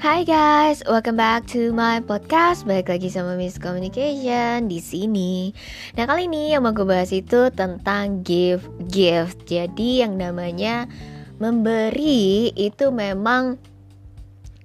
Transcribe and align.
Hai 0.00 0.24
guys, 0.24 0.80
welcome 0.88 1.20
back 1.20 1.44
to 1.52 1.76
my 1.76 2.00
podcast. 2.00 2.64
Balik 2.64 2.88
lagi 2.88 3.12
sama 3.12 3.36
Miss 3.36 3.60
Communication 3.60 4.64
di 4.64 4.80
sini. 4.80 5.52
Nah 5.92 6.08
kali 6.08 6.24
ini 6.24 6.56
yang 6.56 6.64
mau 6.64 6.72
gue 6.72 6.88
bahas 6.88 7.12
itu 7.12 7.52
tentang 7.52 8.24
give 8.24 8.64
gift. 8.88 9.44
Jadi 9.44 10.00
yang 10.00 10.16
namanya 10.16 10.88
memberi 11.36 12.48
itu 12.56 12.88
memang 12.88 13.60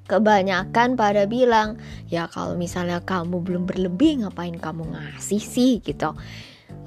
kebanyakan 0.07 0.95
pada 0.95 1.27
bilang 1.27 1.83
ya 2.07 2.31
kalau 2.31 2.55
misalnya 2.55 3.03
kamu 3.03 3.43
belum 3.43 3.67
berlebih 3.67 4.23
ngapain 4.23 4.55
kamu 4.55 4.87
ngasih 4.87 5.43
sih 5.43 5.83
gitu 5.83 6.15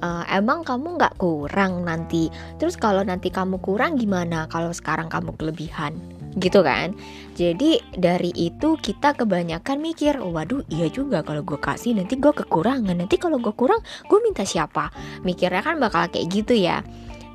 uh, 0.01 0.25
emang 0.25 0.65
kamu 0.65 0.97
nggak 0.97 1.21
kurang 1.21 1.85
nanti 1.85 2.33
terus 2.57 2.81
kalau 2.81 3.05
nanti 3.05 3.29
kamu 3.29 3.61
kurang 3.61 3.93
gimana 3.93 4.49
kalau 4.49 4.73
sekarang 4.73 5.05
kamu 5.05 5.37
kelebihan 5.37 5.93
gitu 6.37 6.61
kan? 6.61 6.93
Jadi 7.33 7.79
dari 7.95 8.29
itu 8.35 8.75
kita 8.77 9.15
kebanyakan 9.15 9.79
mikir 9.79 10.19
waduh 10.19 10.61
iya 10.69 10.91
juga 10.91 11.23
kalau 11.23 11.41
gue 11.41 11.57
kasih 11.57 11.95
nanti 11.95 12.19
gue 12.19 12.29
kekurangan. 12.29 12.93
Nanti 12.93 13.15
kalau 13.15 13.39
gue 13.39 13.55
kurang 13.55 13.81
gue 14.05 14.19
minta 14.21 14.45
siapa? 14.45 14.93
Mikirnya 15.25 15.63
kan 15.63 15.79
bakal 15.79 16.11
kayak 16.11 16.27
gitu 16.29 16.53
ya. 16.53 16.85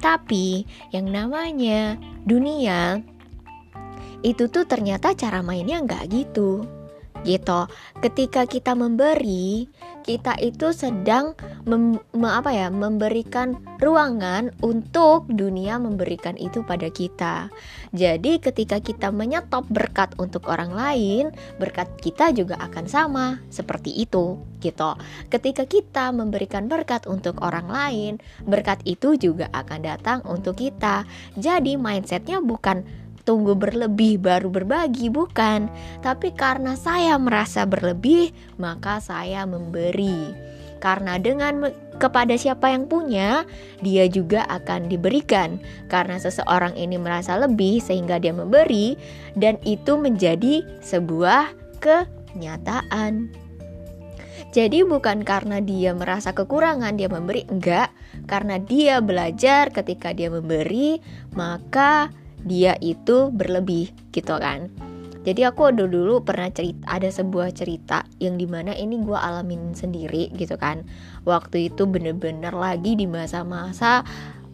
Tapi 0.04 0.68
yang 0.92 1.08
namanya 1.08 1.96
dunia 2.28 3.00
itu 4.24 4.48
tuh 4.48 4.64
ternyata 4.64 5.12
cara 5.12 5.45
mainnya 5.45 5.80
nggak 5.84 6.04
gitu 6.08 6.64
gitu. 7.24 7.66
Ketika 8.05 8.45
kita 8.45 8.77
memberi, 8.77 9.66
kita 10.05 10.37
itu 10.38 10.70
sedang 10.77 11.32
mem, 11.65 11.96
me, 12.12 12.28
apa 12.28 12.52
ya, 12.52 12.69
memberikan 12.69 13.56
ruangan 13.80 14.52
untuk 14.60 15.24
dunia 15.32 15.80
memberikan 15.80 16.37
itu 16.37 16.60
pada 16.62 16.92
kita. 16.92 17.48
Jadi 17.96 18.38
ketika 18.38 18.79
kita 18.79 19.09
menyetop 19.09 19.65
berkat 19.73 20.13
untuk 20.21 20.46
orang 20.46 20.76
lain, 20.76 21.32
berkat 21.57 21.88
kita 21.98 22.30
juga 22.37 22.60
akan 22.60 22.85
sama 22.85 23.41
seperti 23.48 23.96
itu, 23.96 24.37
gitu. 24.60 24.96
Ketika 25.32 25.65
kita 25.65 26.13
memberikan 26.13 26.68
berkat 26.68 27.09
untuk 27.09 27.41
orang 27.41 27.68
lain, 27.68 28.13
berkat 28.45 28.80
itu 28.85 29.16
juga 29.16 29.48
akan 29.52 29.80
datang 29.85 30.18
untuk 30.29 30.60
kita. 30.60 31.09
Jadi 31.37 31.80
mindsetnya 31.80 32.41
bukan 32.45 33.04
tunggu 33.24 33.56
berlebih 33.56 34.20
baru 34.20 34.52
berbagi, 34.52 35.08
bukan. 35.08 35.68
Tapi 36.04 36.32
karena 36.36 36.76
saya 36.76 37.16
merasa 37.16 37.64
berlebih, 37.64 38.30
maka 38.60 39.00
saya 39.00 39.48
memberi. 39.48 40.32
Karena 40.84 41.16
dengan 41.16 41.72
kepada 41.96 42.36
siapa 42.36 42.68
yang 42.68 42.84
punya, 42.84 43.48
dia 43.80 44.04
juga 44.04 44.45
akan 44.52 44.92
diberikan. 44.92 45.56
Karena 45.88 46.20
seseorang 46.20 46.76
ini 46.76 47.00
merasa 47.00 47.40
lebih 47.40 47.80
sehingga 47.80 48.20
dia 48.20 48.36
memberi 48.36 48.92
dan 49.32 49.56
itu 49.64 49.96
menjadi 49.96 50.60
sebuah 50.84 51.56
kenyataan. 51.80 53.32
Jadi 54.54 54.86
bukan 54.86 55.26
karena 55.26 55.58
dia 55.58 55.90
merasa 55.98 56.30
kekurangan 56.30 56.95
dia 56.95 57.10
memberi, 57.10 57.42
enggak, 57.50 57.90
karena 58.30 58.62
dia 58.62 59.02
belajar 59.02 59.74
ketika 59.74 60.14
dia 60.14 60.30
memberi, 60.30 61.02
maka 61.34 62.14
dia 62.45 62.76
itu 62.84 63.32
berlebih 63.32 63.90
gitu 64.12 64.37
kan. 64.37 64.69
Jadi 65.25 65.41
aku 65.48 65.72
dulu 65.72 65.88
dulu 65.88 66.14
pernah 66.20 66.53
cerita 66.53 66.84
ada 66.84 67.09
sebuah 67.09 67.48
cerita 67.56 68.04
yang 68.20 68.36
di 68.36 68.44
mana 68.44 68.76
ini 68.76 69.00
gue 69.00 69.16
alamin 69.16 69.72
sendiri 69.72 70.28
gitu 70.36 70.60
kan. 70.60 70.84
Waktu 71.25 71.72
itu 71.72 71.88
bener-bener 71.88 72.53
lagi 72.53 72.92
di 72.92 73.09
masa-masa 73.09 74.04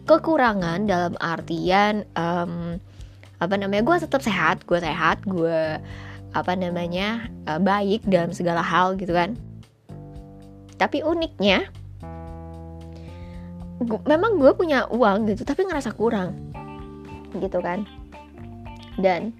kekurangan 0.07 0.87
dalam 0.87 1.13
artian 1.19 2.07
um, 2.15 2.79
apa 3.43 3.55
namanya 3.59 3.83
gue 3.83 3.97
tetap 4.07 4.23
sehat 4.23 4.63
gue 4.63 4.79
sehat 4.79 5.19
gue 5.27 5.77
apa 6.31 6.53
namanya 6.55 7.27
uh, 7.51 7.59
baik 7.59 8.07
dalam 8.07 8.31
segala 8.31 8.63
hal 8.63 8.95
gitu 8.95 9.11
kan. 9.11 9.35
Tapi 10.79 11.03
uniknya 11.03 11.67
gua, 13.83 13.99
memang 14.07 14.39
gue 14.39 14.55
punya 14.55 14.87
uang 14.87 15.27
gitu 15.27 15.43
tapi 15.43 15.67
ngerasa 15.67 15.91
kurang 15.99 16.50
gitu 17.37 17.59
kan. 17.63 17.87
Dan 18.99 19.31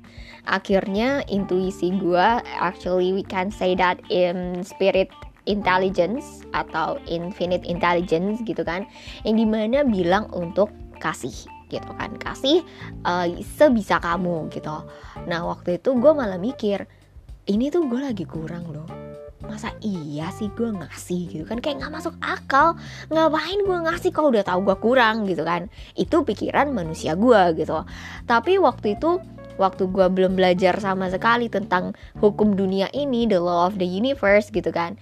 akhirnya 0.48 1.22
intuisi 1.30 1.94
gue 1.94 2.28
actually 2.58 3.14
we 3.14 3.22
can 3.22 3.54
say 3.54 3.78
that 3.78 4.02
in 4.10 4.66
spirit 4.66 5.12
intelligence 5.50 6.46
atau 6.54 6.98
infinite 7.10 7.66
intelligence 7.66 8.42
gitu 8.46 8.62
kan 8.62 8.86
yang 9.26 9.38
di 9.38 9.46
mana 9.46 9.86
bilang 9.86 10.30
untuk 10.34 10.72
kasih 11.02 11.34
gitu 11.68 11.92
kan. 12.00 12.16
Kasih 12.18 12.64
uh, 13.04 13.28
sebisa 13.44 14.00
kamu 14.00 14.50
gitu. 14.54 14.88
Nah 15.28 15.42
waktu 15.46 15.78
itu 15.78 15.94
gue 15.98 16.12
malah 16.16 16.40
mikir 16.40 16.88
ini 17.50 17.74
tuh 17.74 17.90
gue 17.90 18.00
lagi 18.00 18.24
kurang 18.24 18.70
loh 18.70 19.11
masa 19.46 19.74
iya 19.82 20.30
sih 20.36 20.50
gue 20.54 20.70
ngasih 20.70 21.22
gitu 21.30 21.44
kan? 21.46 21.58
Kayak 21.60 21.86
nggak 21.86 21.94
masuk 21.98 22.16
akal. 22.22 22.78
Ngapain 23.10 23.60
gue 23.62 23.78
ngasih 23.90 24.12
kalau 24.14 24.30
udah 24.34 24.46
tahu 24.46 24.60
gue 24.66 24.78
kurang 24.78 25.26
gitu 25.26 25.42
kan? 25.46 25.68
Itu 25.98 26.22
pikiran 26.26 26.74
manusia 26.74 27.18
gue 27.18 27.42
gitu. 27.58 27.86
Tapi 28.30 28.62
waktu 28.62 28.98
itu 29.00 29.22
waktu 29.60 29.90
gue 29.92 30.08
belum 30.10 30.34
belajar 30.34 30.80
sama 30.82 31.12
sekali 31.12 31.52
tentang 31.52 31.94
hukum 32.18 32.58
dunia 32.58 32.90
ini 32.96 33.30
the 33.30 33.38
law 33.38 33.70
of 33.70 33.78
the 33.78 33.86
universe 33.86 34.50
gitu 34.50 34.74
kan 34.74 34.98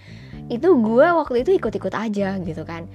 itu 0.50 0.66
gue 0.82 1.06
waktu 1.06 1.46
itu 1.46 1.54
ikut-ikut 1.56 1.94
aja 1.94 2.36
gitu 2.42 2.66
kan. 2.66 2.90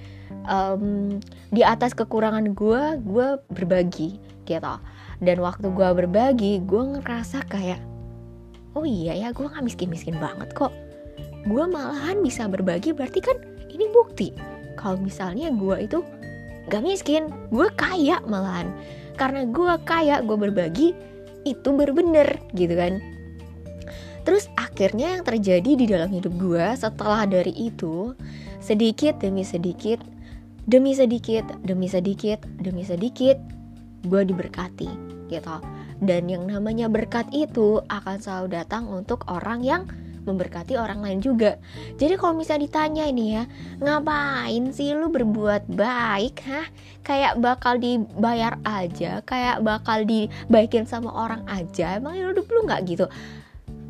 Um, 0.46 1.18
di 1.50 1.64
atas 1.64 1.96
kekurangan 1.96 2.52
gue 2.52 3.00
gue 3.02 3.28
berbagi 3.50 4.20
gitu. 4.44 4.74
Dan 5.18 5.36
waktu 5.40 5.72
gue 5.72 5.88
berbagi 5.96 6.60
gue 6.62 6.82
ngerasa 7.00 7.48
kayak 7.48 7.80
oh 8.76 8.84
iya 8.84 9.16
ya 9.16 9.28
gue 9.32 9.48
nggak 9.48 9.64
miskin-miskin 9.64 10.20
banget 10.20 10.52
kok 10.52 10.68
gue 11.46 11.64
malahan 11.70 12.20
bisa 12.20 12.50
berbagi 12.50 12.90
berarti 12.90 13.22
kan 13.22 13.38
ini 13.70 13.86
bukti. 13.94 14.34
Kalau 14.76 14.98
misalnya 15.00 15.48
gue 15.54 15.86
itu 15.86 16.02
gak 16.68 16.82
miskin 16.82 17.30
gue 17.54 17.70
kaya 17.78 18.18
malahan. 18.26 18.74
Karena 19.16 19.46
gue 19.48 19.74
kaya 19.86 20.20
gue 20.20 20.36
berbagi 20.36 20.92
itu 21.46 21.68
berbener 21.70 22.42
gitu 22.52 22.74
kan. 22.74 22.98
Terus 24.26 24.50
akhirnya 24.58 25.16
yang 25.16 25.22
terjadi 25.22 25.70
di 25.78 25.86
dalam 25.86 26.10
hidup 26.10 26.34
gue 26.34 26.66
setelah 26.74 27.24
dari 27.30 27.54
itu 27.54 28.12
sedikit 28.58 29.22
demi 29.22 29.46
sedikit 29.46 30.02
demi 30.66 30.98
sedikit 30.98 31.46
demi 31.62 31.86
sedikit 31.86 32.42
demi 32.58 32.82
sedikit 32.82 33.38
gue 34.02 34.22
diberkati 34.26 34.90
gitu. 35.30 35.56
Dan 36.02 36.28
yang 36.28 36.44
namanya 36.44 36.90
berkat 36.90 37.30
itu 37.32 37.80
akan 37.88 38.20
selalu 38.20 38.60
datang 38.60 38.84
untuk 38.90 39.24
orang 39.30 39.62
yang 39.62 39.82
memberkati 40.26 40.74
orang 40.74 41.00
lain 41.00 41.22
juga. 41.22 41.56
Jadi 41.96 42.18
kalau 42.18 42.34
misalnya 42.34 42.66
ditanya 42.66 43.04
ini 43.06 43.38
ya, 43.38 43.44
ngapain 43.78 44.74
sih 44.74 44.92
lu 44.92 45.08
berbuat 45.08 45.70
baik, 45.70 46.42
hah? 46.44 46.66
Kayak 47.06 47.38
bakal 47.38 47.78
dibayar 47.78 48.58
aja, 48.66 49.22
kayak 49.22 49.62
bakal 49.62 50.02
dibaikin 50.02 50.84
sama 50.84 51.14
orang 51.14 51.46
aja. 51.46 51.96
Emang 51.96 52.18
hidup 52.18 52.50
lu 52.50 52.66
nggak 52.66 52.82
gitu? 52.90 53.06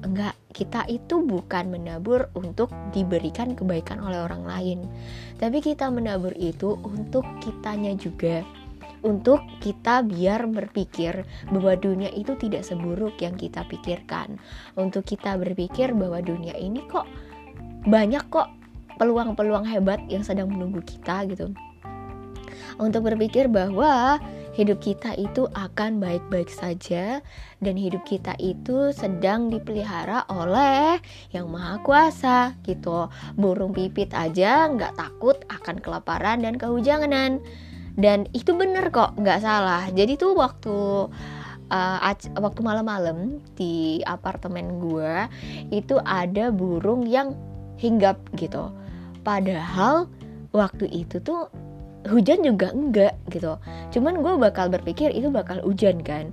Enggak, 0.05 0.37
kita 0.53 0.85
itu 0.87 1.25
bukan 1.25 1.73
menabur 1.73 2.29
untuk 2.37 2.69
diberikan 2.93 3.57
kebaikan 3.57 3.99
oleh 4.05 4.21
orang 4.21 4.45
lain. 4.45 4.79
Tapi 5.41 5.65
kita 5.65 5.89
menabur 5.89 6.37
itu 6.37 6.77
untuk 6.85 7.25
kitanya 7.41 7.97
juga 7.97 8.45
untuk 9.07 9.39
kita 9.63 10.03
biar 10.03 10.51
berpikir 10.51 11.23
bahwa 11.55 11.79
dunia 11.79 12.11
itu 12.11 12.35
tidak 12.35 12.67
seburuk 12.67 13.15
yang 13.23 13.39
kita 13.39 13.63
pikirkan. 13.71 14.35
Untuk 14.75 15.07
kita 15.07 15.39
berpikir 15.39 15.95
bahwa 15.95 16.19
dunia 16.19 16.59
ini 16.59 16.83
kok 16.91 17.07
banyak 17.87 18.27
kok 18.27 18.51
peluang-peluang 18.99 19.63
hebat 19.71 20.03
yang 20.11 20.27
sedang 20.27 20.51
menunggu 20.51 20.83
kita 20.83 21.23
gitu. 21.31 21.55
Untuk 22.77 23.07
berpikir 23.07 23.47
bahwa 23.47 24.19
hidup 24.57 24.81
kita 24.81 25.13
itu 25.21 25.45
akan 25.53 26.01
baik-baik 26.01 26.49
saja 26.49 27.21
dan 27.61 27.75
hidup 27.77 28.01
kita 28.09 28.33
itu 28.41 28.89
sedang 28.97 29.53
dipelihara 29.53 30.25
oleh 30.33 30.97
yang 31.31 31.53
maha 31.53 31.77
kuasa 31.85 32.57
gitu 32.65 33.13
burung 33.37 33.77
pipit 33.77 34.17
aja 34.17 34.65
nggak 34.73 34.97
takut 34.97 35.37
akan 35.53 35.77
kelaparan 35.77 36.41
dan 36.41 36.57
kehujanan 36.57 37.45
dan 37.97 38.29
itu 38.37 38.53
bener 38.53 38.93
kok 38.93 39.17
nggak 39.17 39.41
salah. 39.41 39.89
Jadi 39.89 40.21
tuh 40.21 40.37
waktu 40.37 41.09
uh, 41.73 41.99
waktu 42.37 42.61
malam-malam 42.61 43.41
di 43.57 44.05
apartemen 44.05 44.79
gue 44.79 45.27
itu 45.73 45.97
ada 46.05 46.53
burung 46.53 47.09
yang 47.09 47.33
hinggap 47.81 48.21
gitu. 48.37 48.69
Padahal 49.25 50.07
waktu 50.53 50.87
itu 50.93 51.19
tuh 51.25 51.49
hujan 52.07 52.45
juga 52.47 52.71
enggak 52.71 53.17
gitu. 53.33 53.59
Cuman 53.91 54.23
gue 54.23 54.35
bakal 54.39 54.71
berpikir 54.71 55.11
itu 55.11 55.33
bakal 55.33 55.59
hujan 55.65 56.05
kan. 56.05 56.31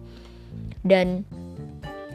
Dan 0.83 1.23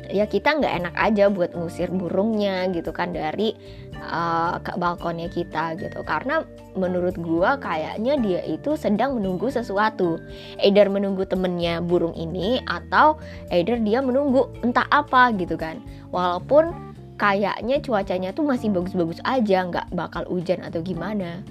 ya 0.08 0.24
kita 0.24 0.56
nggak 0.56 0.74
enak 0.84 0.94
aja 0.96 1.28
buat 1.28 1.52
ngusir 1.52 1.92
burungnya 1.92 2.68
gitu 2.72 2.90
kan 2.90 3.12
dari 3.12 3.52
uh, 4.00 4.56
ke 4.60 4.74
balkonnya 4.80 5.28
kita 5.28 5.76
gitu. 5.76 6.00
Karena 6.04 6.42
menurut 6.74 7.14
gua 7.20 7.60
kayaknya 7.60 8.16
dia 8.18 8.40
itu 8.44 8.74
sedang 8.74 9.20
menunggu 9.20 9.52
sesuatu. 9.52 10.18
Either 10.60 10.88
menunggu 10.88 11.28
temennya 11.28 11.84
burung 11.84 12.16
ini 12.16 12.60
atau 12.66 13.20
either 13.52 13.76
dia 13.78 14.00
menunggu 14.00 14.48
entah 14.64 14.88
apa 14.88 15.30
gitu 15.36 15.54
kan. 15.60 15.80
Walaupun 16.10 16.72
kayaknya 17.18 17.82
cuacanya 17.82 18.30
tuh 18.32 18.46
masih 18.46 18.70
bagus-bagus 18.72 19.18
aja 19.26 19.66
nggak 19.66 19.92
bakal 19.92 20.24
hujan 20.30 20.64
atau 20.64 20.80
gimana. 20.80 21.42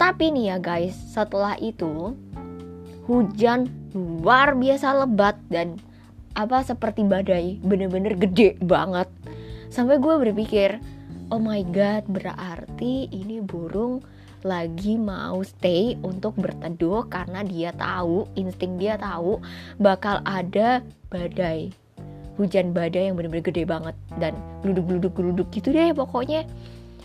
Tapi 0.00 0.32
nih 0.32 0.44
ya 0.50 0.56
guys 0.58 0.96
setelah 0.96 1.54
itu 1.60 2.16
hujan 3.06 3.68
luar 3.92 4.56
biasa 4.56 5.04
lebat 5.04 5.36
dan 5.52 5.76
apa 6.32 6.64
seperti 6.64 7.04
badai 7.04 7.60
bener-bener 7.60 8.16
gede 8.16 8.56
banget. 8.60 9.08
Sampai 9.72 10.00
gue 10.00 10.14
berpikir 10.20 10.80
oh 11.32 11.40
my 11.40 11.64
god 11.72 12.04
berarti 12.08 13.08
ini 13.08 13.40
burung 13.40 14.04
lagi 14.42 14.98
mau 14.98 15.38
stay 15.46 15.94
untuk 16.02 16.34
berteduh 16.34 17.06
karena 17.06 17.46
dia 17.46 17.70
tahu 17.72 18.26
insting 18.34 18.76
dia 18.76 18.98
tahu 18.98 19.38
bakal 19.78 20.18
ada 20.26 20.82
badai. 21.08 21.70
Hujan 22.36 22.74
badai 22.74 23.12
yang 23.12 23.16
bener-bener 23.16 23.44
gede 23.44 23.62
banget 23.68 23.96
dan 24.18 24.34
geluduk-geluduk-geluduk 24.66 25.48
gitu 25.54 25.70
deh 25.70 25.94
pokoknya. 25.94 26.42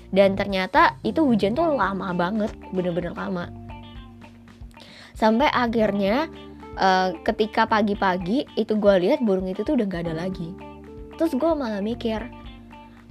Dan 0.09 0.39
ternyata 0.39 0.95
itu 1.03 1.19
hujan 1.19 1.53
tuh 1.53 1.75
lama 1.75 2.15
banget 2.15 2.51
bener-bener 2.71 3.12
lama. 3.12 3.51
Sampai 5.18 5.51
akhirnya 5.51 6.31
uh, 6.77 7.09
ketika 7.25 7.65
pagi-pagi 7.65 8.45
itu 8.56 8.74
gue 8.77 8.94
lihat 9.03 9.19
burung 9.25 9.50
itu 9.50 9.65
tuh 9.65 9.75
udah 9.75 9.85
gak 9.89 10.07
ada 10.07 10.15
lagi. 10.25 10.53
Terus 11.18 11.33
gue 11.33 11.51
malah 11.57 11.81
mikir 11.81 12.21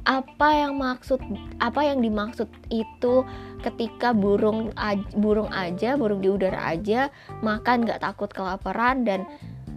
apa 0.06 0.48
yang 0.54 0.78
maksud 0.78 1.18
apa 1.58 1.82
yang 1.82 1.98
dimaksud 1.98 2.46
itu 2.70 3.26
ketika 3.66 4.14
burung 4.14 4.70
burung 5.18 5.50
aja 5.50 5.98
burung 5.98 6.22
di 6.22 6.30
udara 6.30 6.62
aja 6.62 7.10
makan 7.42 7.82
nggak 7.82 8.06
takut 8.06 8.30
kelaparan 8.30 9.02
dan 9.02 9.26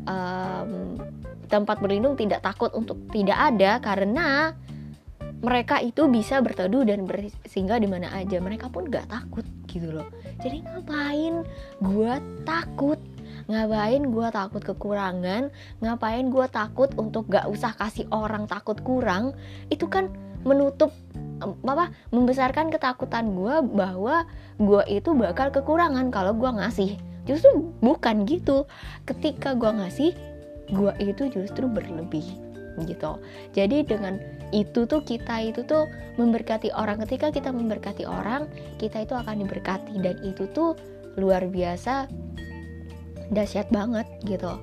um, 0.05 1.01
tempat 1.49 1.81
berlindung 1.81 2.13
tidak 2.13 2.45
takut 2.45 2.69
untuk 2.77 3.01
tidak 3.09 3.41
ada 3.41 3.81
karena 3.81 4.53
mereka 5.39 5.79
itu 5.79 6.05
bisa 6.11 6.43
berteduh 6.43 6.83
dan 6.83 7.07
bersinggah 7.07 7.79
di 7.79 7.87
mana 7.87 8.11
aja. 8.11 8.43
Mereka 8.43 8.67
pun 8.75 8.91
nggak 8.91 9.07
takut 9.07 9.47
gitu 9.71 9.95
loh. 9.95 10.07
Jadi 10.43 10.67
ngapain 10.67 11.47
gue 11.79 12.13
takut 12.43 12.99
ngapain 13.49 14.05
gue 14.05 14.27
takut 14.29 14.61
kekurangan? 14.61 15.49
Ngapain 15.81 16.29
gue 16.29 16.45
takut 16.53 16.93
untuk 16.95 17.25
gak 17.27 17.49
usah 17.49 17.73
kasih 17.73 18.05
orang 18.13 18.45
takut 18.45 18.77
kurang? 18.85 19.33
Itu 19.73 19.89
kan 19.89 20.13
menutup 20.47 20.93
apa 21.43 21.91
membesarkan 22.15 22.71
ketakutan 22.71 23.35
gue 23.35 23.55
bahwa 23.75 24.23
gue 24.59 24.83
itu 24.87 25.11
bakal 25.17 25.49
kekurangan 25.49 26.13
kalau 26.13 26.37
gue 26.37 26.47
ngasih. 26.47 26.91
Justru 27.25 27.73
bukan 27.81 28.23
gitu. 28.29 28.69
Ketika 29.09 29.57
gue 29.57 29.71
ngasih 29.73 30.11
gue 30.69 30.93
itu 31.01 31.27
justru 31.33 31.65
berlebih 31.65 32.23
gitu. 32.85 33.19
Jadi 33.51 33.83
dengan 33.83 34.21
itu 34.53 34.87
tuh 34.87 35.03
kita 35.03 35.41
itu 35.43 35.65
tuh 35.65 35.89
memberkati 36.21 36.71
orang. 36.77 37.01
Ketika 37.03 37.33
kita 37.33 37.49
memberkati 37.49 38.05
orang 38.05 38.47
kita 38.77 39.03
itu 39.03 39.17
akan 39.17 39.41
diberkati. 39.41 39.97
Dan 39.99 40.15
itu 40.21 40.45
tuh 40.53 40.77
luar 41.19 41.43
biasa 41.49 42.07
dahsyat 43.29 43.69
banget 43.69 44.05
gitu. 44.25 44.57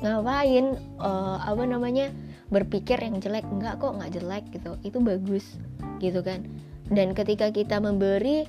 Ngapain 0.00 0.80
uh, 0.96 1.38
apa 1.44 1.62
namanya 1.68 2.08
berpikir 2.48 2.96
yang 3.00 3.20
jelek? 3.20 3.44
Enggak 3.48 3.80
kok 3.80 3.96
nggak 3.96 4.12
jelek 4.16 4.44
gitu. 4.54 4.76
Itu 4.80 4.98
bagus 5.04 5.60
gitu 6.00 6.24
kan. 6.24 6.44
Dan 6.88 7.12
ketika 7.12 7.52
kita 7.52 7.78
memberi 7.78 8.48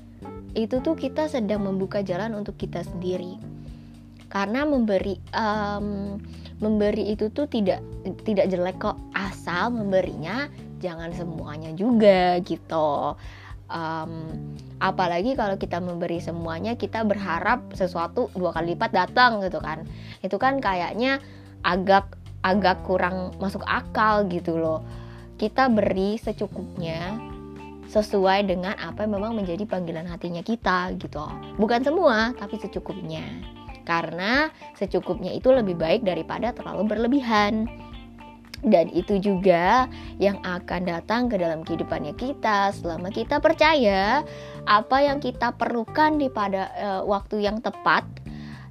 itu 0.52 0.84
tuh 0.84 0.96
kita 0.96 1.32
sedang 1.32 1.64
membuka 1.64 2.04
jalan 2.04 2.36
untuk 2.36 2.56
kita 2.60 2.84
sendiri. 2.84 3.40
Karena 4.32 4.64
memberi 4.64 5.20
um, 5.36 6.16
memberi 6.64 7.12
itu 7.12 7.28
tuh 7.32 7.52
tidak 7.52 7.84
tidak 8.24 8.48
jelek 8.48 8.80
kok. 8.80 8.96
Asal 9.12 9.76
memberinya 9.76 10.48
jangan 10.80 11.12
semuanya 11.14 11.76
juga 11.76 12.40
gitu 12.42 13.16
um, 13.72 14.36
apalagi 14.84 15.34
kalau 15.40 15.56
kita 15.56 15.80
memberi 15.80 16.20
semuanya 16.20 16.76
kita 16.76 17.08
berharap 17.08 17.72
sesuatu 17.72 18.28
dua 18.36 18.52
kali 18.52 18.76
lipat 18.76 18.92
datang 18.92 19.40
gitu 19.42 19.64
kan. 19.64 19.88
Itu 20.20 20.36
kan 20.36 20.60
kayaknya 20.60 21.24
agak 21.64 22.20
agak 22.44 22.84
kurang 22.84 23.34
masuk 23.40 23.64
akal 23.66 24.28
gitu 24.28 24.60
loh. 24.60 24.84
Kita 25.40 25.72
beri 25.72 26.22
secukupnya 26.22 27.18
sesuai 27.90 28.48
dengan 28.48 28.78
apa 28.78 29.04
yang 29.04 29.20
memang 29.20 29.34
menjadi 29.36 29.68
panggilan 29.68 30.08
hatinya 30.08 30.46
kita 30.46 30.94
gitu. 31.00 31.24
Bukan 31.58 31.82
semua 31.82 32.36
tapi 32.38 32.60
secukupnya. 32.62 33.24
Karena 33.82 34.54
secukupnya 34.78 35.34
itu 35.34 35.50
lebih 35.50 35.74
baik 35.74 36.06
daripada 36.06 36.54
terlalu 36.54 36.86
berlebihan 36.86 37.66
dan 38.62 38.90
itu 38.94 39.18
juga 39.18 39.90
yang 40.22 40.38
akan 40.46 40.86
datang 40.86 41.28
ke 41.30 41.36
dalam 41.38 41.66
kehidupannya 41.66 42.14
kita 42.14 42.70
selama 42.78 43.10
kita 43.10 43.42
percaya 43.42 44.22
apa 44.70 44.98
yang 45.02 45.18
kita 45.18 45.54
perlukan 45.58 46.22
di 46.22 46.30
pada 46.30 46.70
uh, 46.78 47.02
waktu 47.06 47.42
yang 47.42 47.58
tepat 47.60 48.06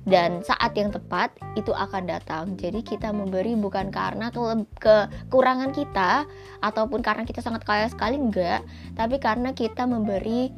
dan 0.08 0.40
saat 0.40 0.72
yang 0.74 0.88
tepat 0.88 1.28
itu 1.54 1.70
akan 1.76 2.08
datang. 2.08 2.56
Jadi 2.56 2.80
kita 2.80 3.12
memberi 3.12 3.52
bukan 3.52 3.92
karena 3.92 4.32
ke 4.32 4.40
kekurangan 4.80 5.76
kita 5.76 6.24
ataupun 6.64 7.04
karena 7.04 7.28
kita 7.28 7.44
sangat 7.44 7.62
kaya 7.68 7.86
sekali 7.92 8.16
enggak, 8.16 8.64
tapi 8.96 9.20
karena 9.20 9.52
kita 9.52 9.84
memberi 9.84 10.50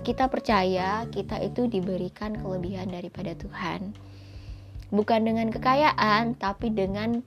kita 0.00 0.28
percaya 0.32 1.04
kita 1.12 1.40
itu 1.44 1.68
diberikan 1.68 2.36
kelebihan 2.36 2.88
daripada 2.88 3.36
Tuhan. 3.36 3.92
Bukan 4.90 5.20
dengan 5.22 5.54
kekayaan, 5.54 6.34
tapi 6.40 6.74
dengan 6.74 7.22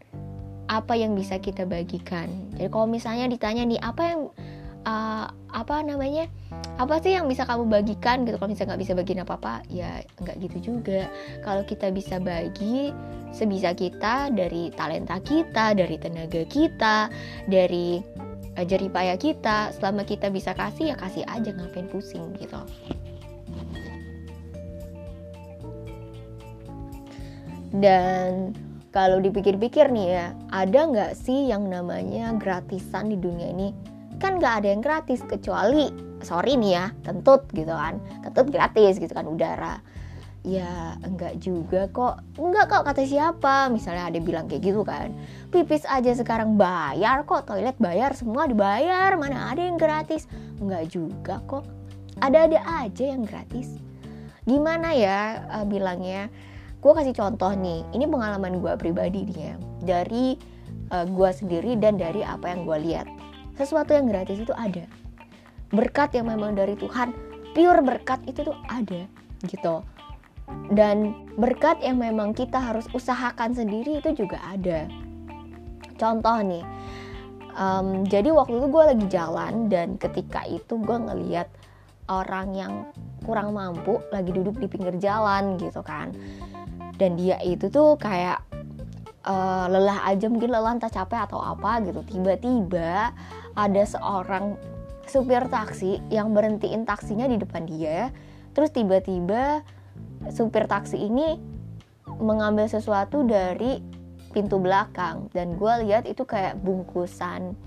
apa 0.68 0.94
yang 0.96 1.16
bisa 1.18 1.40
kita 1.40 1.68
bagikan. 1.68 2.30
Jadi 2.56 2.70
kalau 2.72 2.88
misalnya 2.88 3.28
ditanya 3.28 3.64
nih 3.68 3.80
apa 3.84 4.02
yang 4.04 4.22
uh, 4.88 5.28
apa 5.54 5.76
namanya 5.84 6.28
apa 6.82 6.98
sih 7.04 7.14
yang 7.14 7.30
bisa 7.30 7.46
kamu 7.46 7.70
bagikan 7.70 8.26
gitu? 8.26 8.40
Kalau 8.40 8.50
misalnya 8.50 8.70
nggak 8.74 8.82
bisa 8.82 8.94
bagiin 8.98 9.22
apa 9.22 9.34
apa 9.38 9.54
ya 9.70 10.02
nggak 10.24 10.36
gitu 10.40 10.58
juga. 10.74 11.12
Kalau 11.44 11.64
kita 11.68 11.92
bisa 11.92 12.18
bagi 12.18 12.90
sebisa 13.34 13.74
kita 13.74 14.30
dari 14.32 14.70
talenta 14.74 15.18
kita 15.22 15.74
dari 15.74 15.96
tenaga 15.98 16.42
kita 16.48 17.10
dari 17.50 18.02
uh, 18.58 18.66
jeripaya 18.66 19.18
kita 19.20 19.74
selama 19.78 20.06
kita 20.08 20.30
bisa 20.30 20.56
kasih 20.56 20.94
ya 20.94 20.96
kasih 20.98 21.24
aja 21.28 21.52
ngapain 21.54 21.90
pusing 21.92 22.34
gitu. 22.40 22.62
Dan 27.74 28.54
kalau 28.94 29.18
dipikir-pikir 29.18 29.90
nih 29.90 30.08
ya, 30.14 30.26
ada 30.54 30.86
nggak 30.86 31.12
sih 31.18 31.50
yang 31.50 31.66
namanya 31.66 32.30
gratisan 32.38 33.10
di 33.10 33.18
dunia 33.18 33.50
ini? 33.50 33.74
Kan 34.22 34.38
nggak 34.38 34.62
ada 34.62 34.68
yang 34.70 34.86
gratis 34.86 35.26
kecuali, 35.26 35.90
sorry 36.22 36.54
nih 36.54 36.72
ya, 36.78 36.86
kentut 37.02 37.50
gitu 37.58 37.74
kan, 37.74 37.98
kentut 38.22 38.54
gratis 38.54 39.02
gitu 39.02 39.10
kan 39.10 39.26
udara. 39.26 39.82
Ya 40.46 40.94
enggak 41.02 41.42
juga 41.42 41.90
kok, 41.90 42.22
enggak 42.38 42.70
kok 42.70 42.84
kata 42.86 43.02
siapa, 43.02 43.74
misalnya 43.74 44.14
ada 44.14 44.20
bilang 44.22 44.46
kayak 44.46 44.62
gitu 44.62 44.86
kan. 44.86 45.10
Pipis 45.50 45.90
aja 45.90 46.14
sekarang 46.14 46.54
bayar 46.54 47.26
kok, 47.26 47.50
toilet 47.50 47.74
bayar, 47.82 48.14
semua 48.14 48.46
dibayar, 48.46 49.18
mana 49.18 49.50
ada 49.50 49.66
yang 49.66 49.82
gratis? 49.82 50.30
Enggak 50.62 50.94
juga 50.94 51.42
kok, 51.50 51.66
ada-ada 52.22 52.62
aja 52.86 53.04
yang 53.10 53.26
gratis. 53.26 53.74
Gimana 54.46 54.94
ya 54.94 55.48
uh, 55.50 55.66
bilangnya? 55.66 56.30
Gue 56.84 56.92
kasih 56.92 57.16
contoh 57.16 57.56
nih 57.56 57.88
ini 57.96 58.04
pengalaman 58.04 58.60
gue 58.60 58.76
pribadi 58.76 59.24
nih 59.32 59.38
ya. 59.40 59.56
Dari 59.84 60.36
uh, 60.92 61.02
eh, 61.02 61.06
gue 61.08 61.30
sendiri 61.32 61.80
dan 61.80 61.96
dari 61.96 62.20
apa 62.28 62.52
yang 62.52 62.68
gue 62.68 62.78
lihat. 62.84 63.08
Sesuatu 63.56 63.96
yang 63.96 64.12
gratis 64.12 64.44
itu 64.44 64.52
ada. 64.52 64.84
Berkat 65.72 66.12
yang 66.12 66.28
memang 66.28 66.60
dari 66.60 66.76
Tuhan 66.76 67.16
pure 67.56 67.82
berkat 67.82 68.20
itu 68.28 68.44
tuh 68.44 68.58
ada 68.68 69.08
gitu. 69.48 69.80
Dan 70.76 71.16
berkat 71.40 71.80
yang 71.80 72.04
memang 72.04 72.36
kita 72.36 72.60
harus 72.60 72.84
usahakan 72.92 73.56
sendiri 73.56 74.04
itu 74.04 74.12
juga 74.12 74.44
ada. 74.44 74.92
Contoh 75.96 76.36
nih 76.44 76.66
um, 77.58 78.04
jadi 78.06 78.30
waktu 78.34 78.60
itu 78.60 78.68
gue 78.70 78.84
lagi 78.84 79.06
jalan 79.10 79.70
dan 79.70 79.96
ketika 79.98 80.46
itu 80.50 80.78
gue 80.78 80.98
ngeliat 80.98 81.48
orang 82.10 82.48
yang 82.54 82.74
kurang 83.24 83.56
mampu 83.56 84.04
lagi 84.12 84.36
duduk 84.36 84.60
di 84.60 84.68
pinggir 84.68 85.00
jalan 85.00 85.56
gitu 85.56 85.80
kan 85.80 86.12
dan 86.98 87.18
dia 87.18 87.40
itu 87.42 87.68
tuh 87.68 87.98
kayak 87.98 88.42
uh, 89.28 89.66
lelah 89.72 90.06
aja 90.08 90.28
mungkin 90.30 90.52
lelah 90.52 90.76
entah 90.78 90.92
capek 90.92 91.26
atau 91.28 91.40
apa 91.42 91.82
gitu. 91.84 92.04
Tiba-tiba 92.06 93.12
ada 93.54 93.84
seorang 93.84 94.56
supir 95.08 95.44
taksi 95.52 96.00
yang 96.08 96.32
berhentiin 96.32 96.88
taksinya 96.88 97.28
di 97.28 97.40
depan 97.40 97.68
dia. 97.68 98.12
Terus 98.54 98.70
tiba-tiba 98.72 99.66
supir 100.30 100.70
taksi 100.70 101.00
ini 101.00 101.40
mengambil 102.22 102.70
sesuatu 102.70 103.26
dari 103.26 103.82
pintu 104.32 104.62
belakang. 104.62 105.28
Dan 105.34 105.58
gue 105.58 105.74
lihat 105.90 106.06
itu 106.06 106.24
kayak 106.24 106.62
bungkusan. 106.62 107.58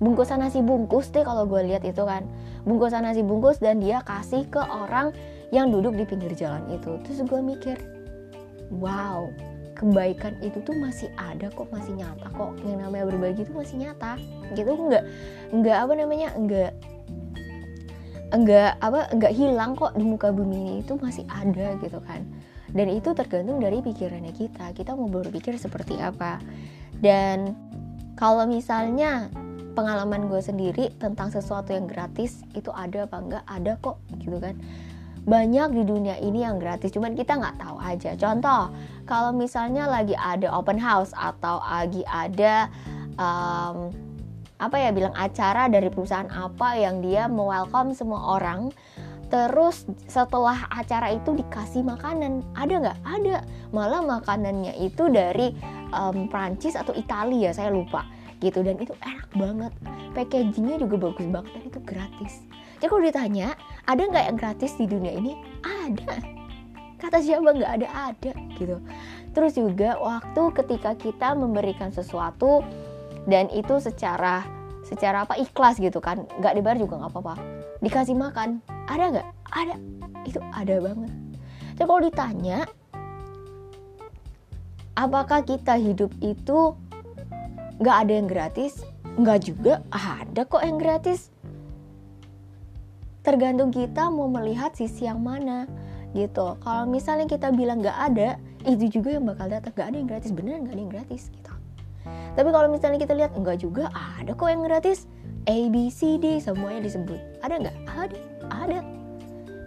Bungkusan 0.00 0.40
nasi 0.40 0.64
bungkus 0.64 1.12
deh 1.12 1.24
kalau 1.24 1.44
gue 1.44 1.60
lihat 1.64 1.84
itu 1.84 2.04
kan. 2.04 2.24
Bungkusan 2.64 3.04
nasi 3.04 3.24
bungkus 3.24 3.60
dan 3.60 3.80
dia 3.80 4.04
kasih 4.04 4.48
ke 4.48 4.60
orang 4.60 5.12
yang 5.52 5.68
duduk 5.72 5.96
di 5.96 6.04
pinggir 6.08 6.32
jalan 6.36 6.64
itu. 6.72 6.96
Terus 7.04 7.20
gue 7.24 7.40
mikir 7.40 7.76
wow 8.70 9.28
kebaikan 9.80 10.36
itu 10.44 10.60
tuh 10.60 10.76
masih 10.76 11.08
ada 11.16 11.48
kok 11.48 11.72
masih 11.72 11.96
nyata 11.96 12.28
kok. 12.36 12.52
Yang 12.68 12.78
namanya 12.84 13.04
berbagi 13.08 13.48
itu 13.48 13.52
masih 13.56 13.76
nyata. 13.80 14.20
Gitu 14.52 14.68
nggak 14.68 15.04
nggak 15.56 15.76
apa 15.80 15.92
namanya 15.96 16.28
nggak 16.36 16.72
enggak 18.30 18.78
apa 18.78 19.10
enggak 19.10 19.32
hilang 19.34 19.72
kok 19.74 19.96
di 19.96 20.04
muka 20.06 20.30
bumi 20.30 20.54
ini 20.54 20.74
itu 20.84 20.94
masih 21.00 21.24
ada 21.32 21.80
gitu 21.80 21.98
kan. 22.04 22.20
Dan 22.70 22.86
itu 22.92 23.10
tergantung 23.16 23.58
dari 23.58 23.80
pikirannya 23.80 24.36
kita. 24.36 24.70
Kita 24.76 24.94
mau 24.94 25.08
berpikir 25.08 25.56
seperti 25.56 25.98
apa. 25.98 26.38
Dan 27.00 27.56
kalau 28.14 28.44
misalnya 28.44 29.32
pengalaman 29.72 30.28
gue 30.28 30.42
sendiri 30.44 30.92
tentang 31.00 31.32
sesuatu 31.32 31.72
yang 31.72 31.88
gratis 31.88 32.44
itu 32.52 32.68
ada 32.74 33.08
apa 33.08 33.16
enggak 33.16 33.44
ada 33.48 33.72
kok 33.80 33.96
gitu 34.20 34.36
kan 34.36 34.58
banyak 35.28 35.76
di 35.76 35.82
dunia 35.84 36.16
ini 36.20 36.44
yang 36.44 36.56
gratis 36.56 36.92
cuman 36.96 37.12
kita 37.12 37.36
nggak 37.36 37.60
tahu 37.60 37.76
aja. 37.80 38.16
Contoh 38.16 38.72
kalau 39.04 39.30
misalnya 39.36 39.84
lagi 39.84 40.16
ada 40.16 40.48
open 40.54 40.80
house 40.80 41.12
atau 41.12 41.60
lagi 41.60 42.00
ada 42.08 42.72
um, 43.20 43.92
apa 44.60 44.76
ya 44.76 44.92
bilang 44.92 45.16
acara 45.16 45.68
dari 45.68 45.88
perusahaan 45.88 46.28
apa 46.28 46.76
yang 46.76 47.00
dia 47.00 47.28
welcome 47.32 47.96
semua 47.96 48.36
orang 48.36 48.68
terus 49.30 49.86
setelah 50.10 50.68
acara 50.74 51.14
itu 51.14 51.38
dikasih 51.38 51.86
makanan 51.86 52.42
ada 52.58 52.74
nggak? 52.82 52.98
Ada. 53.06 53.36
Malah 53.70 54.02
makanannya 54.02 54.74
itu 54.82 55.06
dari 55.06 55.54
um, 55.94 56.26
Prancis 56.26 56.74
atau 56.74 56.90
Italia 56.98 57.54
saya 57.54 57.70
lupa 57.70 58.02
gitu. 58.42 58.66
Dan 58.66 58.82
itu 58.82 58.90
enak 58.98 59.30
banget. 59.38 59.72
Packagingnya 60.18 60.82
juga 60.82 60.98
bagus 60.98 61.30
banget 61.30 61.50
dan 61.54 61.62
itu 61.62 61.80
gratis 61.86 62.49
jadi 62.80 62.88
kalau 62.88 63.04
ditanya 63.04 63.48
ada 63.84 64.08
nggak 64.08 64.24
yang 64.24 64.38
gratis 64.40 64.72
di 64.80 64.88
dunia 64.88 65.12
ini? 65.12 65.36
Ada. 65.60 66.16
Kata 66.96 67.20
siapa 67.20 67.52
nggak 67.52 67.72
ada? 67.76 67.88
Ada 67.92 68.32
gitu. 68.56 68.80
Terus 69.36 69.52
juga 69.52 70.00
waktu 70.00 70.42
ketika 70.56 70.96
kita 70.96 71.36
memberikan 71.36 71.92
sesuatu 71.92 72.64
dan 73.28 73.52
itu 73.52 73.76
secara 73.84 74.48
secara 74.80 75.28
apa 75.28 75.36
ikhlas 75.36 75.76
gitu 75.76 76.00
kan 76.00 76.24
nggak 76.40 76.56
dibayar 76.56 76.80
juga 76.80 77.04
nggak 77.04 77.12
apa-apa. 77.12 77.34
Dikasih 77.84 78.16
makan 78.16 78.64
ada 78.88 79.04
nggak? 79.12 79.28
Ada. 79.52 79.74
Itu 80.24 80.40
ada 80.40 80.74
banget. 80.80 81.12
Jadi 81.76 81.84
kalau 81.84 82.00
ditanya 82.00 82.58
apakah 84.96 85.44
kita 85.44 85.76
hidup 85.76 86.16
itu 86.24 86.72
nggak 87.76 87.96
ada 88.08 88.12
yang 88.16 88.24
gratis? 88.24 88.80
Nggak 89.20 89.52
juga 89.52 89.84
ada 89.92 90.48
kok 90.48 90.64
yang 90.64 90.80
gratis 90.80 91.28
tergantung 93.20 93.68
kita 93.68 94.08
mau 94.08 94.26
melihat 94.28 94.72
sisi 94.72 95.04
yang 95.04 95.20
mana 95.20 95.68
gitu. 96.16 96.58
Kalau 96.60 96.84
misalnya 96.90 97.30
kita 97.30 97.54
bilang 97.54 97.84
nggak 97.84 97.98
ada 98.12 98.40
itu 98.66 99.00
juga 99.00 99.16
yang 99.16 99.24
bakal 99.28 99.46
datang. 99.48 99.72
Nggak 99.76 99.88
ada 99.88 99.96
yang 99.96 100.08
gratis. 100.08 100.30
Bener 100.34 100.52
nggak 100.60 100.74
ada 100.74 100.82
yang 100.82 100.92
gratis 100.92 101.22
gitu. 101.30 101.52
Tapi 102.30 102.48
kalau 102.54 102.68
misalnya 102.72 102.98
kita 102.98 103.14
lihat 103.14 103.32
enggak 103.36 103.58
juga 103.60 103.92
ada 103.92 104.32
kok 104.32 104.48
yang 104.48 104.64
gratis. 104.64 105.06
A 105.48 105.72
B 105.72 105.88
C 105.88 106.20
D 106.20 106.36
semuanya 106.36 106.84
disebut. 106.84 107.20
Ada 107.40 107.54
nggak? 107.60 107.76
Ada 107.88 108.16
ada. 108.50 108.80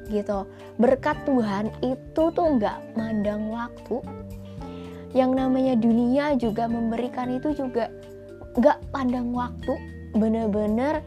Gitu. 0.09 0.39
Berkat 0.77 1.17
Tuhan 1.25 1.73
itu 1.81 2.23
tuh 2.29 2.47
nggak 2.59 2.97
mandang 2.97 3.49
waktu. 3.49 4.01
Yang 5.13 5.31
namanya 5.37 5.73
dunia 5.77 6.33
juga 6.37 6.65
memberikan 6.65 7.29
itu 7.33 7.53
juga 7.53 7.89
nggak 8.57 8.93
pandang 8.93 9.33
waktu. 9.33 9.73
Bener-bener 10.13 11.01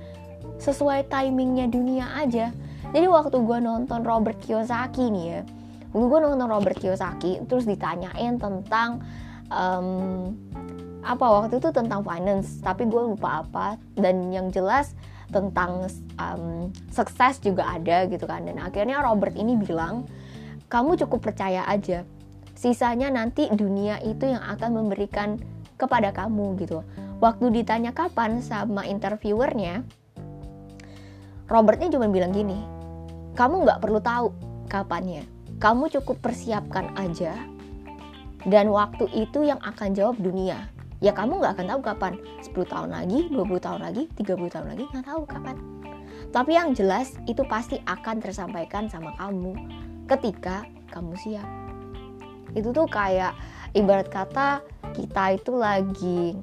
sesuai 0.66 1.06
timingnya 1.06 1.70
dunia 1.70 2.18
aja. 2.18 2.50
Jadi 2.90 3.06
waktu 3.06 3.38
gue 3.38 3.58
nonton 3.62 4.02
Robert 4.02 4.42
Kiyosaki 4.42 5.10
nih 5.14 5.26
ya 5.26 5.40
waktu 5.96 6.12
gue 6.12 6.20
nonton 6.28 6.48
Robert 6.52 6.76
Kiyosaki 6.76 7.40
terus 7.48 7.64
ditanyain 7.64 8.36
tentang 8.36 9.00
um, 9.48 10.36
apa 11.00 11.24
waktu 11.24 11.56
itu 11.56 11.72
tentang 11.72 12.04
finance 12.04 12.60
tapi 12.60 12.84
gue 12.84 13.00
lupa 13.16 13.40
apa. 13.40 13.80
Dan 13.96 14.28
yang 14.28 14.52
jelas 14.52 14.92
tentang 15.32 15.88
um, 16.20 16.68
sukses 16.92 17.40
juga 17.40 17.64
ada 17.64 18.04
gitu 18.12 18.28
kan. 18.28 18.44
Dan 18.44 18.60
akhirnya 18.60 19.00
Robert 19.00 19.32
ini 19.40 19.56
bilang 19.56 20.04
kamu 20.68 21.00
cukup 21.00 21.32
percaya 21.32 21.64
aja 21.64 22.04
sisanya 22.56 23.12
nanti 23.12 23.48
dunia 23.52 24.00
itu 24.00 24.32
yang 24.32 24.40
akan 24.40 24.80
memberikan 24.84 25.40
kepada 25.80 26.12
kamu 26.12 26.60
gitu. 26.60 26.84
Waktu 27.20 27.52
ditanya 27.52 27.96
kapan 27.96 28.44
sama 28.44 28.84
interviewernya 28.84 29.84
Robertnya 31.46 31.90
cuma 31.90 32.10
bilang 32.10 32.34
gini 32.34 32.76
kamu 33.36 33.68
nggak 33.68 33.84
perlu 33.84 34.00
tahu 34.00 34.32
kapannya. 34.72 35.28
Kamu 35.60 35.92
cukup 35.92 36.24
persiapkan 36.24 36.96
aja. 36.96 37.36
Dan 38.48 38.72
waktu 38.72 39.12
itu 39.12 39.44
yang 39.44 39.60
akan 39.60 39.92
jawab 39.92 40.16
dunia. 40.16 40.72
Ya 41.04 41.12
kamu 41.12 41.44
nggak 41.44 41.60
akan 41.60 41.66
tahu 41.68 41.80
kapan. 41.84 42.12
10 42.40 42.56
tahun 42.64 42.90
lagi 42.96 43.28
20 43.28 43.60
tahun 43.60 43.80
lagi 43.84 44.08
30 44.16 44.54
tahun 44.56 44.66
lagi 44.72 44.84
nggak 44.88 45.04
tahu 45.04 45.22
kapan. 45.28 45.56
Tapi 46.32 46.50
yang 46.56 46.72
jelas 46.72 47.12
itu 47.28 47.44
pasti 47.44 47.76
akan 47.84 48.24
tersampaikan 48.24 48.88
sama 48.88 49.12
kamu 49.20 49.52
ketika 50.08 50.64
kamu 50.88 51.12
siap. 51.20 51.48
Itu 52.56 52.72
tuh 52.72 52.88
kayak 52.88 53.36
ibarat 53.76 54.08
kata 54.08 54.64
kita 54.96 55.36
itu 55.36 55.52
lagi 55.52 56.40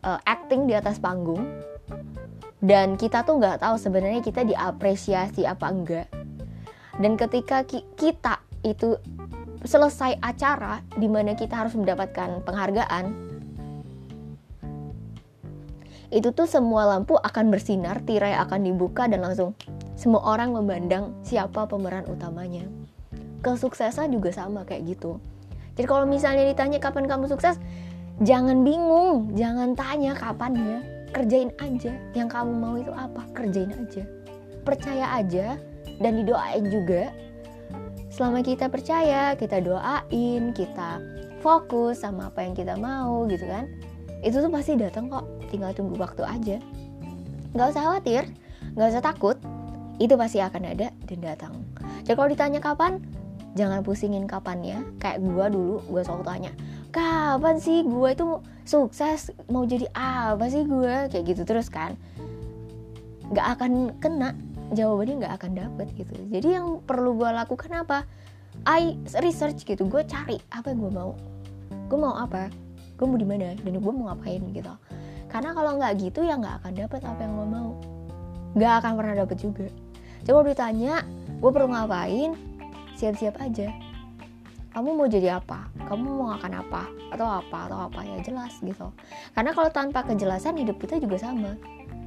uh, 0.00 0.16
acting 0.24 0.64
di 0.64 0.72
atas 0.72 0.96
panggung 0.96 1.44
dan 2.66 2.98
kita 2.98 3.22
tuh 3.22 3.38
nggak 3.38 3.62
tahu 3.62 3.78
sebenarnya 3.78 4.18
kita 4.26 4.42
diapresiasi 4.42 5.46
apa 5.46 5.66
enggak 5.70 6.10
dan 6.98 7.14
ketika 7.14 7.62
ki 7.62 7.86
kita 7.94 8.42
itu 8.66 8.98
selesai 9.62 10.18
acara 10.18 10.82
di 10.98 11.06
mana 11.06 11.38
kita 11.38 11.54
harus 11.54 11.78
mendapatkan 11.78 12.42
penghargaan 12.42 13.36
itu 16.10 16.30
tuh 16.30 16.46
semua 16.46 16.86
lampu 16.86 17.18
akan 17.18 17.50
bersinar, 17.50 17.98
tirai 18.06 18.38
akan 18.38 18.62
dibuka 18.62 19.10
dan 19.10 19.26
langsung 19.26 19.58
semua 19.98 20.22
orang 20.22 20.54
memandang 20.54 21.10
siapa 21.26 21.66
pemeran 21.66 22.06
utamanya. 22.06 22.62
Kesuksesan 23.42 24.14
juga 24.14 24.30
sama 24.30 24.62
kayak 24.62 24.96
gitu. 24.96 25.18
Jadi 25.74 25.86
kalau 25.90 26.06
misalnya 26.06 26.46
ditanya 26.46 26.78
kapan 26.78 27.10
kamu 27.10 27.26
sukses, 27.26 27.58
jangan 28.22 28.62
bingung, 28.62 29.34
jangan 29.34 29.74
tanya 29.74 30.14
kapan 30.14 30.52
ya. 30.54 30.78
Kerjain 31.14 31.50
aja. 31.62 31.92
Yang 32.14 32.28
kamu 32.32 32.52
mau 32.56 32.74
itu 32.80 32.92
apa? 32.94 33.22
Kerjain 33.36 33.74
aja. 33.74 34.02
Percaya 34.66 35.06
aja 35.14 35.58
dan 36.02 36.12
didoain 36.18 36.66
juga. 36.70 37.12
Selama 38.10 38.40
kita 38.40 38.72
percaya, 38.72 39.36
kita 39.36 39.60
doain, 39.60 40.56
kita 40.56 40.98
fokus 41.46 42.02
sama 42.02 42.26
apa 42.26 42.42
yang 42.42 42.58
kita 42.58 42.74
mau 42.74 43.22
gitu 43.30 43.46
kan 43.46 43.70
itu 44.26 44.42
tuh 44.42 44.50
pasti 44.50 44.74
datang 44.74 45.06
kok 45.06 45.22
tinggal 45.52 45.70
tunggu 45.70 45.94
waktu 45.94 46.26
aja 46.26 46.56
nggak 47.54 47.70
usah 47.70 47.82
khawatir 47.86 48.22
nggak 48.74 48.88
usah 48.90 49.02
takut 49.04 49.36
itu 50.02 50.18
pasti 50.18 50.42
akan 50.42 50.74
ada 50.74 50.90
dan 51.06 51.18
datang 51.22 51.54
jadi 52.02 52.18
kalau 52.18 52.28
ditanya 52.34 52.58
kapan 52.58 52.98
jangan 53.54 53.86
pusingin 53.86 54.26
kapannya 54.26 54.82
kayak 54.98 55.22
gue 55.22 55.46
dulu 55.54 55.78
gue 55.86 56.02
selalu 56.02 56.24
tanya 56.26 56.52
kapan 56.96 57.56
sih? 57.60 57.84
Gue 57.84 58.16
itu 58.16 58.40
sukses 58.64 59.28
mau 59.52 59.68
jadi 59.68 59.84
apa 59.92 60.48
sih 60.48 60.64
gue 60.64 61.12
kayak 61.12 61.24
gitu 61.28 61.42
terus 61.44 61.68
kan. 61.68 62.00
Nggak 63.28 63.46
akan 63.60 63.70
kena 64.00 64.32
jawabannya 64.72 65.20
nggak 65.20 65.34
akan 65.36 65.50
dapet 65.52 65.86
gitu. 65.94 66.16
Jadi 66.32 66.48
yang 66.56 66.80
perlu 66.80 67.12
gue 67.20 67.28
lakukan 67.28 67.84
apa? 67.84 68.08
I 68.64 68.96
research 69.20 69.68
gitu 69.68 69.84
gue 69.84 70.00
cari 70.08 70.40
apa 70.48 70.72
yang 70.72 70.80
gue 70.88 70.92
mau. 70.96 71.12
Gue 71.92 71.98
mau 72.00 72.16
apa? 72.16 72.48
Gue 72.96 73.04
mau 73.04 73.20
di 73.20 73.28
mana? 73.28 73.52
Dan 73.60 73.76
gue 73.76 73.92
mau 73.92 74.08
ngapain 74.08 74.40
gitu. 74.56 74.72
Karena 75.28 75.52
kalau 75.52 75.76
nggak 75.76 75.92
gitu 76.00 76.24
ya 76.24 76.40
nggak 76.40 76.64
akan 76.64 76.72
dapet 76.72 77.00
apa 77.04 77.20
yang 77.20 77.32
gue 77.36 77.48
mau. 77.52 77.70
Nggak 78.56 78.72
akan 78.80 78.92
pernah 78.96 79.14
dapet 79.20 79.36
juga. 79.44 79.68
Coba 80.24 80.48
ditanya 80.48 81.04
gue 81.38 81.50
perlu 81.52 81.68
ngapain? 81.68 82.32
Siap-siap 82.96 83.36
aja 83.44 83.85
kamu 84.76 84.92
mau 84.92 85.08
jadi 85.08 85.40
apa? 85.40 85.72
Kamu 85.88 86.04
mau 86.20 86.36
akan 86.36 86.52
apa? 86.60 86.84
Atau 87.08 87.24
apa? 87.24 87.58
Atau 87.64 87.78
apa? 87.80 88.04
Ya 88.04 88.20
jelas 88.20 88.60
gitu. 88.60 88.92
Karena 89.32 89.56
kalau 89.56 89.72
tanpa 89.72 90.04
kejelasan 90.04 90.60
hidup 90.60 90.76
kita 90.76 91.00
juga 91.00 91.16
sama. 91.16 91.56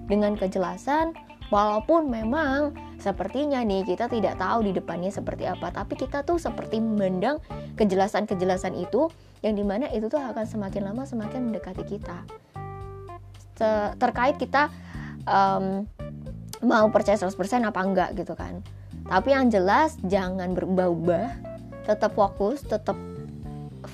Dengan 0.06 0.38
kejelasan 0.38 1.18
walaupun 1.50 2.14
memang 2.14 2.78
sepertinya 3.02 3.66
nih 3.66 3.90
kita 3.90 4.06
tidak 4.06 4.38
tahu 4.38 4.70
di 4.70 4.78
depannya 4.78 5.10
seperti 5.10 5.50
apa 5.50 5.74
tapi 5.74 5.98
kita 5.98 6.22
tuh 6.22 6.38
seperti 6.38 6.78
memandang 6.78 7.42
kejelasan-kejelasan 7.74 8.78
itu 8.78 9.10
yang 9.42 9.58
di 9.58 9.66
mana 9.66 9.90
itu 9.90 10.06
tuh 10.06 10.22
akan 10.22 10.46
semakin 10.46 10.94
lama 10.94 11.10
semakin 11.10 11.50
mendekati 11.50 11.82
kita. 11.90 12.22
Terkait 13.98 14.38
kita 14.38 14.70
um, 15.26 15.90
mau 16.62 16.86
percaya 16.94 17.18
100% 17.18 17.34
apa 17.66 17.82
enggak 17.82 18.10
gitu 18.14 18.38
kan. 18.38 18.62
Tapi 19.10 19.34
yang 19.34 19.50
jelas 19.50 19.98
jangan 20.06 20.54
berubah-ubah 20.54 21.49
tetap 21.90 22.14
fokus 22.14 22.62
tetap 22.62 22.94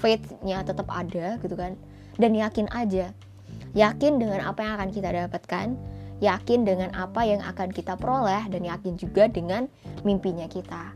faith-nya 0.04 0.68
tetap 0.68 0.92
ada 0.92 1.40
gitu 1.40 1.56
kan. 1.56 1.80
Dan 2.20 2.36
yakin 2.36 2.68
aja. 2.76 3.16
Yakin 3.72 4.20
dengan 4.20 4.44
apa 4.44 4.64
yang 4.64 4.76
akan 4.80 4.92
kita 4.92 5.10
dapatkan 5.16 5.68
yakin 6.24 6.64
dengan 6.64 6.96
apa 6.96 7.28
yang 7.28 7.44
akan 7.44 7.72
kita 7.76 8.00
peroleh 8.00 8.48
dan 8.48 8.64
yakin 8.64 8.96
juga 8.96 9.28
dengan 9.28 9.68
mimpinya 10.08 10.48
kita. 10.48 10.96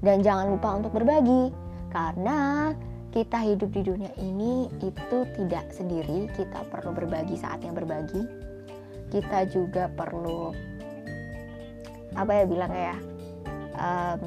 Dan 0.00 0.20
jangan 0.24 0.52
lupa 0.52 0.76
untuk 0.76 0.92
berbagi 0.96 1.52
karena 1.92 2.72
kita 3.12 3.38
hidup 3.44 3.70
di 3.70 3.82
dunia 3.86 4.12
ini 4.20 4.68
itu 4.82 5.18
tidak 5.36 5.68
sendiri. 5.72 6.28
Kita 6.32 6.64
perlu 6.68 6.92
berbagi 6.92 7.36
saatnya 7.38 7.72
berbagi. 7.72 8.24
Kita 9.12 9.46
juga 9.48 9.86
perlu 9.92 10.52
apa 12.14 12.30
ya 12.30 12.44
bilang 12.46 12.72
ya 12.72 12.94
um, 13.74 14.22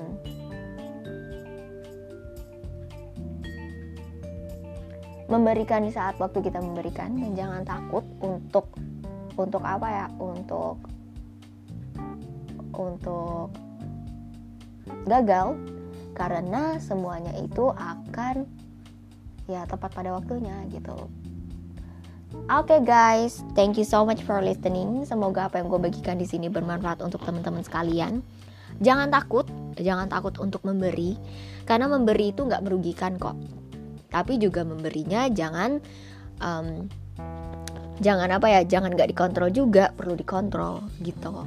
memberikan 5.28 5.84
di 5.84 5.92
saat 5.92 6.16
waktu 6.18 6.40
kita 6.40 6.64
memberikan 6.64 7.12
dan 7.20 7.32
jangan 7.36 7.62
takut 7.68 8.04
untuk 8.24 8.72
untuk 9.36 9.62
apa 9.62 9.88
ya 9.88 10.06
untuk 10.18 10.80
untuk 12.72 13.52
gagal 15.04 15.60
karena 16.16 16.80
semuanya 16.80 17.36
itu 17.36 17.70
akan 17.76 18.48
ya 19.52 19.68
tepat 19.68 19.92
pada 19.94 20.16
waktunya 20.16 20.56
gitu 20.72 20.96
Oke 22.52 22.76
okay 22.76 22.80
guys, 22.84 23.40
thank 23.56 23.80
you 23.80 23.88
so 23.88 24.04
much 24.04 24.20
for 24.20 24.44
listening. 24.44 25.08
Semoga 25.08 25.48
apa 25.48 25.64
yang 25.64 25.72
gue 25.72 25.80
bagikan 25.80 26.20
di 26.20 26.28
sini 26.28 26.52
bermanfaat 26.52 27.00
untuk 27.00 27.24
teman-teman 27.24 27.64
sekalian. 27.64 28.20
Jangan 28.84 29.08
takut, 29.08 29.48
jangan 29.80 30.12
takut 30.12 30.36
untuk 30.36 30.60
memberi, 30.68 31.16
karena 31.64 31.88
memberi 31.88 32.36
itu 32.36 32.44
nggak 32.44 32.68
merugikan 32.68 33.16
kok 33.16 33.40
tapi 34.08 34.40
juga 34.40 34.64
memberinya 34.64 35.28
jangan 35.28 35.84
um, 36.40 36.88
jangan 38.00 38.30
apa 38.30 38.48
ya 38.48 38.62
jangan 38.64 38.94
nggak 38.94 39.12
dikontrol 39.14 39.50
juga 39.50 39.92
perlu 39.94 40.14
dikontrol 40.16 40.86
gitu. 41.02 41.46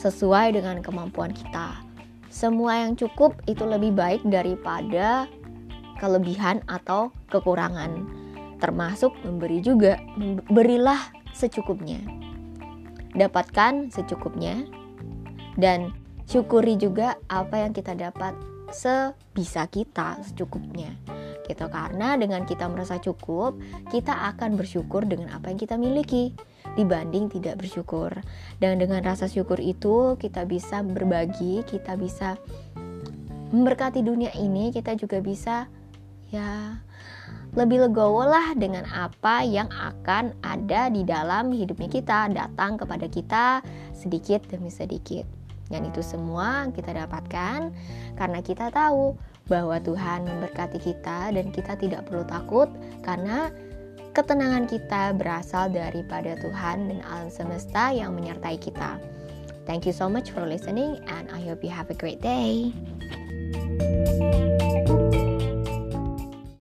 Sesuai 0.00 0.56
dengan 0.56 0.80
kemampuan 0.80 1.36
kita. 1.36 1.84
Semua 2.30 2.86
yang 2.86 2.96
cukup 2.96 3.36
itu 3.44 3.66
lebih 3.66 3.92
baik 3.92 4.22
daripada 4.24 5.28
kelebihan 6.00 6.64
atau 6.70 7.12
kekurangan. 7.28 8.08
Termasuk 8.62 9.12
memberi 9.26 9.60
juga 9.60 10.00
berilah 10.48 11.12
secukupnya. 11.36 12.00
Dapatkan 13.12 13.92
secukupnya. 13.92 14.64
Dan 15.60 15.92
syukuri 16.24 16.80
juga 16.80 17.20
apa 17.28 17.60
yang 17.60 17.76
kita 17.76 17.92
dapat 17.92 18.32
sebisa 18.72 19.66
kita 19.66 20.22
secukupnya 20.24 21.19
gitu. 21.50 21.66
Karena 21.66 22.14
dengan 22.14 22.46
kita 22.46 22.70
merasa 22.70 23.02
cukup 23.02 23.58
kita 23.90 24.14
akan 24.34 24.54
bersyukur 24.54 25.02
dengan 25.02 25.34
apa 25.34 25.50
yang 25.50 25.58
kita 25.58 25.74
miliki 25.74 26.30
dibanding 26.78 27.26
tidak 27.26 27.58
bersyukur. 27.58 28.14
Dan 28.62 28.78
dengan 28.78 29.02
rasa 29.02 29.26
syukur 29.26 29.58
itu 29.58 30.14
kita 30.16 30.46
bisa 30.46 30.86
berbagi 30.86 31.66
kita 31.66 31.98
bisa 31.98 32.38
memberkati 33.50 34.06
dunia 34.06 34.30
ini 34.38 34.70
kita 34.70 34.94
juga 34.94 35.18
bisa 35.18 35.66
ya 36.30 36.78
lebih 37.58 37.90
legowo 37.90 38.22
lah 38.22 38.54
dengan 38.54 38.86
apa 38.86 39.42
yang 39.42 39.66
akan 39.74 40.38
ada 40.38 40.86
di 40.86 41.02
dalam 41.02 41.50
hidupnya 41.50 41.90
kita 41.90 42.30
datang 42.30 42.78
kepada 42.78 43.10
kita 43.10 43.46
sedikit 43.90 44.46
demi 44.46 44.70
sedikit. 44.70 45.26
Dan 45.70 45.86
itu 45.86 46.02
semua 46.02 46.66
kita 46.74 46.94
dapatkan 46.94 47.70
karena 48.18 48.38
kita 48.42 48.74
tahu 48.74 49.14
bahwa 49.50 49.82
Tuhan 49.82 50.30
memberkati 50.30 50.78
kita 50.78 51.34
dan 51.34 51.50
kita 51.50 51.74
tidak 51.74 52.06
perlu 52.06 52.22
takut 52.22 52.70
karena 53.02 53.50
ketenangan 54.14 54.70
kita 54.70 55.12
berasal 55.18 55.74
daripada 55.74 56.38
Tuhan 56.38 56.86
dan 56.86 57.00
alam 57.02 57.28
semesta 57.28 57.90
yang 57.90 58.14
menyertai 58.14 58.56
kita. 58.62 59.02
Thank 59.66 59.90
you 59.90 59.94
so 59.94 60.06
much 60.06 60.30
for 60.30 60.46
listening 60.46 61.02
and 61.10 61.26
I 61.34 61.42
hope 61.42 61.66
you 61.66 61.70
have 61.74 61.90
a 61.90 61.98
great 61.98 62.22
day. 62.22 62.70